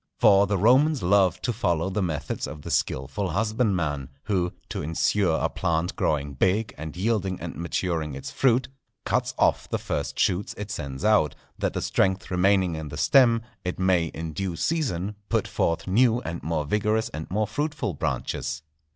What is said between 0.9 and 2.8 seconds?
loved to follow the methods of the